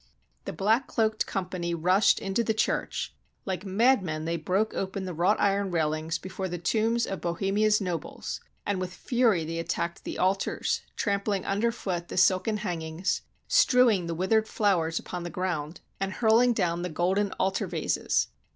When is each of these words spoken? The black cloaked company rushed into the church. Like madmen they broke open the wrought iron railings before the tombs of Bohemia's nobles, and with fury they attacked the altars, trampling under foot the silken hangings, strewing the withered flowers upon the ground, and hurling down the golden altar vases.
The 0.45 0.51
black 0.51 0.87
cloaked 0.87 1.27
company 1.27 1.75
rushed 1.75 2.17
into 2.17 2.43
the 2.43 2.55
church. 2.55 3.13
Like 3.45 3.67
madmen 3.67 4.25
they 4.25 4.35
broke 4.35 4.73
open 4.73 5.05
the 5.05 5.13
wrought 5.13 5.39
iron 5.39 5.69
railings 5.69 6.17
before 6.17 6.49
the 6.49 6.57
tombs 6.57 7.05
of 7.05 7.21
Bohemia's 7.21 7.79
nobles, 7.79 8.39
and 8.65 8.79
with 8.81 8.91
fury 8.95 9.45
they 9.45 9.59
attacked 9.59 10.03
the 10.03 10.17
altars, 10.17 10.81
trampling 10.95 11.45
under 11.45 11.71
foot 11.71 12.07
the 12.07 12.17
silken 12.17 12.57
hangings, 12.57 13.21
strewing 13.47 14.07
the 14.07 14.15
withered 14.15 14.47
flowers 14.47 14.97
upon 14.97 15.21
the 15.21 15.29
ground, 15.29 15.81
and 15.99 16.13
hurling 16.13 16.53
down 16.53 16.81
the 16.81 16.89
golden 16.89 17.31
altar 17.33 17.67
vases. 17.67 18.29